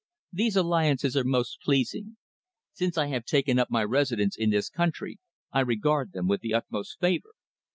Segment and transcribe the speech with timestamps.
[0.33, 2.17] These alliances are most pleasing.
[2.73, 5.19] Since I have taken up my residence in this country,
[5.51, 7.33] I regard them with the utmost favour.